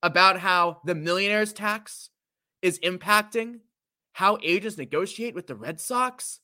about 0.02 0.38
how 0.38 0.80
the 0.86 0.94
millionaires 0.94 1.52
tax 1.52 2.08
is 2.62 2.78
impacting 2.80 3.60
how 4.12 4.38
agents 4.42 4.78
negotiate 4.78 5.34
with 5.34 5.46
the 5.46 5.54
Red 5.54 5.80
Sox? 5.80 6.40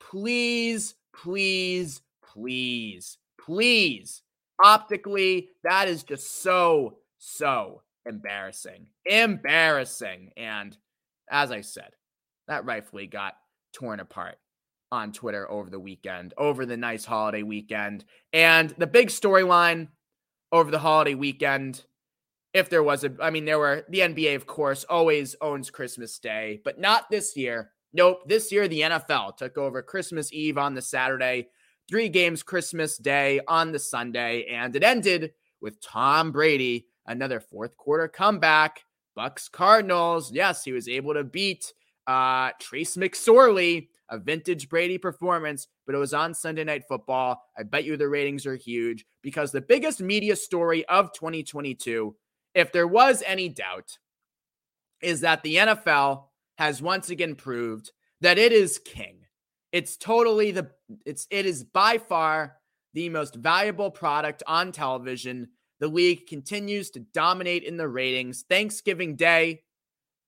Please, 0.00 0.94
please, 1.14 2.02
please, 2.22 3.18
please. 3.40 4.22
Optically, 4.62 5.48
that 5.64 5.88
is 5.88 6.02
just 6.02 6.42
so, 6.42 6.98
so 7.18 7.82
embarrassing. 8.06 8.86
Embarrassing. 9.06 10.32
And 10.36 10.76
as 11.30 11.50
I 11.50 11.62
said, 11.62 11.90
that 12.48 12.64
rightfully 12.64 13.06
got 13.06 13.34
torn 13.72 14.00
apart 14.00 14.36
on 14.92 15.12
Twitter 15.12 15.50
over 15.50 15.70
the 15.70 15.78
weekend, 15.78 16.34
over 16.36 16.66
the 16.66 16.76
nice 16.76 17.04
holiday 17.04 17.42
weekend. 17.42 18.04
And 18.32 18.70
the 18.76 18.86
big 18.86 19.08
storyline 19.08 19.88
over 20.52 20.70
the 20.70 20.78
holiday 20.78 21.14
weekend 21.14 21.84
if 22.52 22.68
there 22.68 22.82
was 22.82 23.04
a 23.04 23.12
I 23.20 23.30
mean 23.30 23.44
there 23.44 23.58
were 23.58 23.84
the 23.88 24.00
NBA 24.00 24.36
of 24.36 24.46
course 24.46 24.84
always 24.84 25.36
owns 25.40 25.70
Christmas 25.70 26.18
Day, 26.18 26.60
but 26.64 26.78
not 26.78 27.10
this 27.10 27.36
year. 27.36 27.72
Nope, 27.92 28.28
this 28.28 28.52
year 28.52 28.68
the 28.68 28.82
NFL 28.82 29.36
took 29.36 29.58
over 29.58 29.82
Christmas 29.82 30.32
Eve 30.32 30.58
on 30.58 30.74
the 30.74 30.82
Saturday, 30.82 31.48
three 31.88 32.08
games 32.08 32.42
Christmas 32.42 32.96
Day 32.96 33.40
on 33.48 33.72
the 33.72 33.78
Sunday, 33.78 34.46
and 34.50 34.74
it 34.74 34.84
ended 34.84 35.32
with 35.60 35.80
Tom 35.80 36.32
Brady 36.32 36.86
another 37.06 37.40
fourth 37.40 37.76
quarter 37.76 38.08
comeback. 38.08 38.84
Bucs 39.18 39.50
Cardinals. 39.50 40.32
Yes, 40.32 40.64
he 40.64 40.72
was 40.72 40.88
able 40.88 41.14
to 41.14 41.24
beat 41.24 41.72
uh 42.06 42.50
Trace 42.58 42.96
McSorley 42.96 43.88
a 44.10 44.18
vintage 44.18 44.68
Brady 44.68 44.98
performance, 44.98 45.68
but 45.86 45.94
it 45.94 45.98
was 45.98 46.12
on 46.12 46.34
Sunday 46.34 46.64
Night 46.64 46.82
Football. 46.88 47.42
I 47.56 47.62
bet 47.62 47.84
you 47.84 47.96
the 47.96 48.08
ratings 48.08 48.44
are 48.44 48.56
huge 48.56 49.06
because 49.22 49.52
the 49.52 49.60
biggest 49.60 50.00
media 50.00 50.36
story 50.36 50.84
of 50.86 51.12
2022, 51.12 52.14
if 52.54 52.72
there 52.72 52.86
was 52.86 53.22
any 53.26 53.48
doubt, 53.48 53.98
is 55.02 55.20
that 55.20 55.42
the 55.42 55.56
NFL 55.56 56.24
has 56.58 56.82
once 56.82 57.10
again 57.10 57.34
proved 57.34 57.92
that 58.20 58.38
it 58.38 58.52
is 58.52 58.78
king. 58.78 59.20
It's 59.72 59.96
totally 59.96 60.50
the 60.50 60.70
it's 61.06 61.26
it 61.30 61.46
is 61.46 61.64
by 61.64 61.98
far 61.98 62.56
the 62.92 63.08
most 63.08 63.36
valuable 63.36 63.90
product 63.90 64.42
on 64.46 64.72
television. 64.72 65.48
The 65.78 65.88
league 65.88 66.26
continues 66.26 66.90
to 66.90 67.00
dominate 67.00 67.62
in 67.62 67.76
the 67.76 67.88
ratings. 67.88 68.44
Thanksgiving 68.48 69.16
Day 69.16 69.62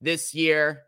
this 0.01 0.35
year, 0.35 0.85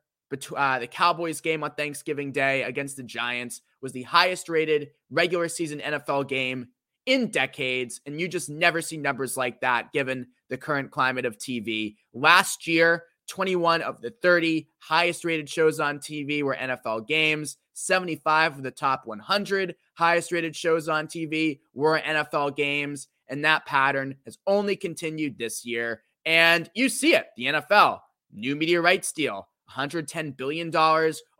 uh, 0.56 0.78
the 0.78 0.86
Cowboys 0.86 1.40
game 1.40 1.62
on 1.62 1.72
Thanksgiving 1.72 2.32
Day 2.32 2.62
against 2.62 2.96
the 2.96 3.02
Giants 3.02 3.60
was 3.82 3.92
the 3.92 4.02
highest 4.02 4.48
rated 4.48 4.90
regular 5.10 5.48
season 5.48 5.80
NFL 5.80 6.28
game 6.28 6.68
in 7.06 7.30
decades. 7.30 8.00
And 8.06 8.20
you 8.20 8.28
just 8.28 8.48
never 8.48 8.80
see 8.80 8.96
numbers 8.96 9.36
like 9.36 9.60
that 9.60 9.92
given 9.92 10.28
the 10.48 10.56
current 10.56 10.90
climate 10.90 11.24
of 11.24 11.38
TV. 11.38 11.96
Last 12.12 12.66
year, 12.66 13.04
21 13.28 13.82
of 13.82 14.00
the 14.00 14.10
30 14.10 14.68
highest 14.78 15.24
rated 15.24 15.48
shows 15.48 15.80
on 15.80 15.98
TV 15.98 16.42
were 16.42 16.56
NFL 16.56 17.06
games. 17.06 17.56
75 17.74 18.58
of 18.58 18.62
the 18.62 18.70
top 18.70 19.02
100 19.04 19.74
highest 19.94 20.30
rated 20.32 20.54
shows 20.54 20.88
on 20.88 21.06
TV 21.06 21.60
were 21.72 22.00
NFL 22.00 22.56
games. 22.56 23.08
And 23.28 23.44
that 23.44 23.66
pattern 23.66 24.16
has 24.24 24.38
only 24.46 24.76
continued 24.76 25.38
this 25.38 25.64
year. 25.64 26.02
And 26.26 26.70
you 26.74 26.88
see 26.88 27.14
it. 27.14 27.26
The 27.36 27.46
NFL, 27.46 28.00
new 28.32 28.54
media 28.56 28.80
rights 28.80 29.12
deal, 29.12 29.48
$110 29.70 30.36
billion 30.36 30.74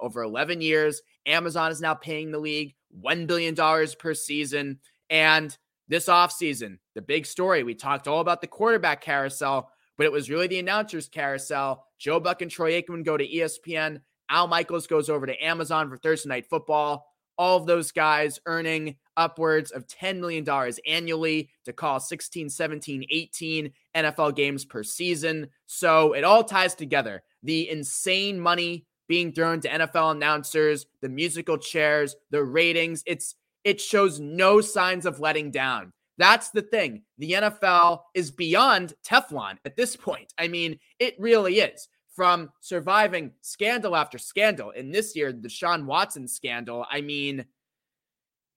over 0.01 0.23
11 0.23 0.61
years. 0.61 1.03
Amazon 1.27 1.71
is 1.71 1.81
now 1.81 1.95
paying 1.95 2.31
the 2.31 2.39
league 2.39 2.75
$1 3.03 3.27
billion 3.27 3.55
per 3.99 4.15
season. 4.15 4.79
And 5.11 5.57
this 5.89 6.07
offseason, 6.07 6.79
the 6.95 7.03
big 7.03 7.27
story, 7.27 7.63
we 7.63 7.75
talked 7.75 8.09
all 8.09 8.21
about 8.21 8.41
the 8.41 8.47
quarterback 8.47 9.01
carousel, 9.01 9.71
but 9.97 10.07
it 10.07 10.13
was 10.13 10.31
really 10.31 10.47
the 10.47 10.59
announcers 10.59 11.09
carousel. 11.09 11.85
Joe 11.99 12.21
Buck 12.21 12.43
and 12.43 12.51
Troy 12.51 12.81
Aikman 12.81 13.05
go 13.05 13.17
to 13.17 13.27
ESPN. 13.27 14.01
Al 14.31 14.47
Michaels 14.47 14.87
goes 14.87 15.11
over 15.11 15.27
to 15.27 15.45
Amazon 15.45 15.89
for 15.89 15.97
Thursday 15.97 16.29
Night 16.29 16.47
Football. 16.47 17.07
All 17.37 17.57
of 17.57 17.67
those 17.67 17.93
guys 17.93 18.39
earning 18.47 18.97
upwards 19.17 19.71
of 19.73 19.87
$10 19.87 20.21
million 20.21 20.49
annually 20.87 21.51
to 21.65 21.73
call 21.73 22.01
16, 22.01 22.49
17, 22.49 23.05
18 23.11 23.73
NFL 23.95 24.37
games 24.37 24.65
per 24.65 24.83
season. 24.83 25.49
So 25.67 26.13
it 26.13 26.25
all 26.25 26.45
ties 26.45 26.75
together. 26.75 27.23
The 27.43 27.69
insane 27.69 28.41
money 28.41 28.87
being 29.09 29.33
thrown 29.33 29.61
to 29.61 29.69
NFL 29.69 30.13
announcers, 30.13 30.87
the 31.03 31.09
musical 31.09 31.59
chairs, 31.59 32.17
the 32.31 32.43
ratings. 32.43 33.03
It's 33.07 33.35
it 33.65 33.81
shows 33.81 34.21
no 34.21 34.61
signs 34.61 35.07
of 35.07 35.21
letting 35.21 35.51
down. 35.51 35.93
That's 36.17 36.51
the 36.51 36.63
thing. 36.63 37.03
The 37.19 37.33
NFL 37.33 38.03
is 38.15 38.31
beyond 38.31 38.95
Teflon 39.05 39.57
at 39.65 39.77
this 39.77 39.97
point. 39.97 40.33
I 40.39 40.49
mean, 40.49 40.79
it 40.99 41.15
really 41.19 41.59
is. 41.59 41.89
From 42.15 42.51
surviving 42.61 43.33
scandal 43.41 43.97
after 43.97 44.19
scandal, 44.19 44.71
in 44.71 44.93
this 44.93 45.17
year, 45.17 45.33
the 45.33 45.49
Sean 45.49 45.85
Watson 45.85 46.29
scandal, 46.29 46.87
I 46.89 47.01
mean, 47.01 47.45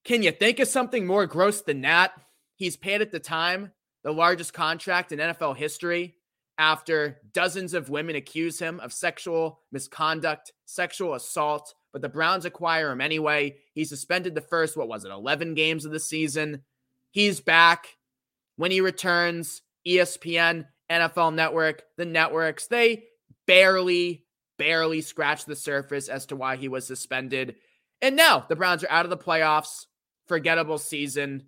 can 0.05 0.21
you 0.21 0.31
think 0.31 0.59
of 0.59 0.67
something 0.67 1.07
more 1.07 1.25
gross 1.25 1.61
than 1.61 1.81
that? 1.81 2.11
He's 2.55 2.77
paid 2.77 3.01
at 3.01 3.11
the 3.11 3.19
time 3.19 3.71
the 4.03 4.13
largest 4.13 4.53
contract 4.53 5.11
in 5.11 5.19
NFL 5.19 5.57
history 5.57 6.15
after 6.57 7.19
dozens 7.33 7.73
of 7.73 7.89
women 7.89 8.15
accuse 8.15 8.57
him 8.57 8.79
of 8.79 8.93
sexual 8.93 9.61
misconduct, 9.71 10.53
sexual 10.65 11.15
assault, 11.15 11.73
but 11.97 12.03
the 12.03 12.09
Browns 12.09 12.45
acquire 12.45 12.91
him 12.91 13.01
anyway. 13.01 13.55
He 13.73 13.83
suspended 13.83 14.35
the 14.35 14.41
first, 14.41 14.77
what 14.77 14.87
was 14.87 15.03
it, 15.03 15.09
11 15.09 15.55
games 15.55 15.83
of 15.83 15.91
the 15.91 15.99
season. 15.99 16.61
He's 17.09 17.39
back. 17.39 17.97
When 18.55 18.69
he 18.69 18.81
returns, 18.81 19.63
ESPN, 19.87 20.67
NFL 20.91 21.33
Network, 21.33 21.81
the 21.97 22.05
networks, 22.05 22.67
they 22.67 23.05
barely, 23.47 24.25
barely 24.59 25.01
scratched 25.01 25.47
the 25.47 25.55
surface 25.55 26.07
as 26.07 26.27
to 26.27 26.35
why 26.35 26.57
he 26.57 26.67
was 26.67 26.85
suspended. 26.85 27.55
And 27.99 28.15
now 28.15 28.45
the 28.47 28.55
Browns 28.55 28.83
are 28.83 28.91
out 28.91 29.05
of 29.05 29.09
the 29.09 29.17
playoffs. 29.17 29.87
Forgettable 30.27 30.77
season. 30.77 31.45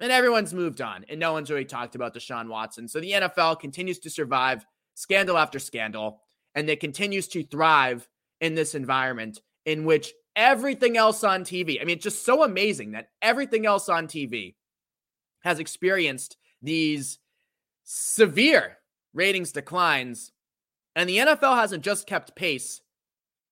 And 0.00 0.10
everyone's 0.10 0.52
moved 0.52 0.80
on. 0.80 1.04
And 1.08 1.20
no 1.20 1.34
one's 1.34 1.52
really 1.52 1.66
talked 1.66 1.94
about 1.94 2.16
Deshaun 2.16 2.48
Watson. 2.48 2.88
So 2.88 2.98
the 2.98 3.12
NFL 3.12 3.60
continues 3.60 4.00
to 4.00 4.10
survive 4.10 4.66
scandal 4.94 5.38
after 5.38 5.60
scandal. 5.60 6.20
And 6.56 6.68
it 6.68 6.80
continues 6.80 7.28
to 7.28 7.44
thrive 7.44 8.08
in 8.40 8.56
this 8.56 8.74
environment 8.74 9.38
in 9.68 9.84
which 9.84 10.14
everything 10.34 10.96
else 10.96 11.22
on 11.22 11.44
TV, 11.44 11.78
I 11.78 11.84
mean, 11.84 11.96
it's 11.96 12.04
just 12.04 12.24
so 12.24 12.42
amazing 12.42 12.92
that 12.92 13.10
everything 13.20 13.66
else 13.66 13.90
on 13.90 14.06
TV 14.06 14.54
has 15.40 15.58
experienced 15.58 16.38
these 16.62 17.18
severe 17.84 18.78
ratings 19.12 19.52
declines. 19.52 20.32
And 20.96 21.06
the 21.06 21.18
NFL 21.18 21.56
hasn't 21.56 21.84
just 21.84 22.06
kept 22.06 22.34
pace, 22.34 22.80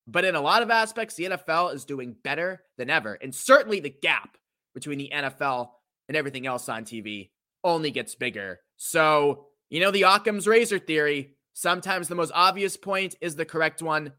but 0.06 0.24
in 0.24 0.34
a 0.34 0.40
lot 0.40 0.62
of 0.62 0.70
aspects, 0.70 1.16
the 1.16 1.24
NFL 1.24 1.74
is 1.74 1.84
doing 1.84 2.16
better 2.24 2.62
than 2.78 2.88
ever. 2.88 3.12
And 3.20 3.34
certainly 3.34 3.80
the 3.80 3.90
gap 3.90 4.38
between 4.74 4.96
the 4.96 5.12
NFL 5.12 5.68
and 6.08 6.16
everything 6.16 6.46
else 6.46 6.66
on 6.70 6.84
TV 6.86 7.28
only 7.62 7.90
gets 7.90 8.14
bigger. 8.14 8.60
So, 8.78 9.48
you 9.68 9.80
know, 9.80 9.90
the 9.90 10.04
Occam's 10.04 10.46
razor 10.46 10.78
theory, 10.78 11.36
sometimes 11.52 12.08
the 12.08 12.14
most 12.14 12.32
obvious 12.34 12.78
point 12.78 13.16
is 13.20 13.36
the 13.36 13.44
correct 13.44 13.82
one. 13.82 14.14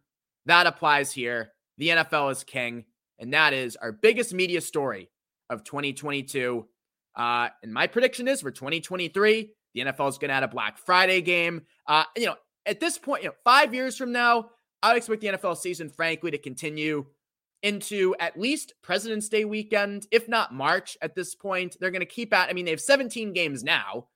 That 0.45 0.67
applies 0.67 1.11
here. 1.11 1.53
The 1.77 1.89
NFL 1.89 2.31
is 2.31 2.43
king. 2.43 2.85
And 3.19 3.33
that 3.33 3.53
is 3.53 3.75
our 3.75 3.91
biggest 3.91 4.33
media 4.33 4.61
story 4.61 5.09
of 5.49 5.63
2022. 5.63 6.65
Uh, 7.15 7.49
and 7.63 7.73
my 7.73 7.87
prediction 7.87 8.27
is 8.27 8.41
for 8.41 8.51
2023, 8.51 9.49
the 9.73 9.81
NFL 9.81 10.09
is 10.09 10.17
going 10.17 10.29
to 10.29 10.35
add 10.35 10.43
a 10.43 10.47
Black 10.47 10.77
Friday 10.77 11.21
game. 11.21 11.63
Uh, 11.87 12.03
you 12.15 12.27
know, 12.27 12.35
at 12.65 12.79
this 12.79 12.97
point, 12.97 13.23
you 13.23 13.29
know, 13.29 13.35
five 13.43 13.73
years 13.73 13.97
from 13.97 14.11
now, 14.11 14.49
I 14.83 14.89
would 14.89 14.97
expect 14.97 15.21
the 15.21 15.27
NFL 15.27 15.57
season, 15.57 15.89
frankly, 15.89 16.31
to 16.31 16.37
continue 16.37 17.05
into 17.63 18.15
at 18.19 18.39
least 18.39 18.73
President's 18.83 19.29
Day 19.29 19.45
weekend, 19.45 20.05
if 20.11 20.27
not 20.27 20.53
March 20.53 20.95
at 21.01 21.15
this 21.15 21.33
point. 21.33 21.75
They're 21.79 21.91
going 21.91 22.01
to 22.01 22.05
keep 22.05 22.33
at, 22.33 22.49
I 22.49 22.53
mean, 22.53 22.65
they 22.65 22.71
have 22.71 22.81
17 22.81 23.33
games 23.33 23.63
now. 23.63 24.07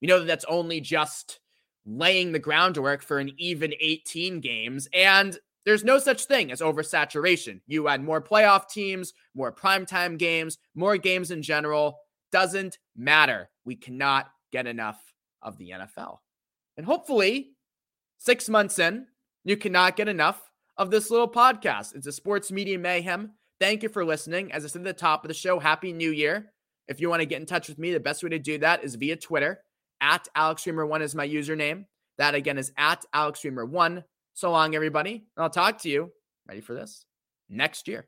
You 0.00 0.08
know 0.08 0.18
that 0.20 0.26
that's 0.26 0.44
only 0.46 0.80
just 0.80 1.40
laying 1.84 2.32
the 2.32 2.38
groundwork 2.38 3.02
for 3.02 3.18
an 3.18 3.32
even 3.38 3.74
18 3.80 4.40
games. 4.40 4.88
And 4.92 5.38
there's 5.66 5.84
no 5.84 5.98
such 5.98 6.24
thing 6.24 6.52
as 6.52 6.60
oversaturation. 6.60 7.60
You 7.66 7.88
add 7.88 8.02
more 8.02 8.22
playoff 8.22 8.68
teams, 8.70 9.12
more 9.34 9.52
primetime 9.52 10.16
games, 10.16 10.58
more 10.74 10.96
games 10.96 11.30
in 11.30 11.42
general 11.42 11.98
doesn't 12.32 12.78
matter. 12.96 13.50
We 13.64 13.74
cannot 13.74 14.30
get 14.52 14.66
enough 14.66 15.00
of 15.42 15.58
the 15.58 15.70
NFL. 15.70 16.18
And 16.76 16.86
hopefully, 16.86 17.56
six 18.18 18.48
months 18.48 18.78
in, 18.78 19.06
you 19.44 19.56
cannot 19.56 19.96
get 19.96 20.08
enough 20.08 20.40
of 20.76 20.90
this 20.90 21.10
little 21.10 21.28
podcast. 21.28 21.94
It's 21.94 22.06
a 22.06 22.12
sports 22.12 22.52
media 22.52 22.78
mayhem. 22.78 23.32
Thank 23.58 23.82
you 23.82 23.88
for 23.88 24.04
listening. 24.04 24.52
As 24.52 24.64
I 24.64 24.68
said 24.68 24.82
at 24.82 24.84
the 24.84 24.92
top 24.92 25.24
of 25.24 25.28
the 25.28 25.34
show, 25.34 25.58
Happy 25.58 25.92
New 25.92 26.10
Year. 26.10 26.52
If 26.88 27.00
you 27.00 27.08
want 27.08 27.20
to 27.20 27.26
get 27.26 27.40
in 27.40 27.46
touch 27.46 27.68
with 27.68 27.78
me, 27.78 27.92
the 27.92 28.00
best 28.00 28.22
way 28.22 28.28
to 28.30 28.38
do 28.38 28.58
that 28.58 28.84
is 28.84 28.94
via 28.94 29.16
Twitter. 29.16 29.60
At 30.00 30.28
AlexReimer1 30.36 31.00
is 31.00 31.14
my 31.14 31.26
username. 31.26 31.86
That 32.18 32.34
again 32.34 32.58
is 32.58 32.72
at 32.76 33.04
AlexReimer1. 33.14 34.04
So 34.36 34.50
long, 34.50 34.74
everybody. 34.74 35.24
I'll 35.38 35.48
talk 35.48 35.78
to 35.78 35.88
you, 35.88 36.12
ready 36.46 36.60
for 36.60 36.74
this, 36.74 37.06
next 37.48 37.88
year. 37.88 38.06